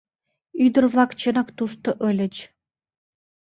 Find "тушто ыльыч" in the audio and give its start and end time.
1.57-2.35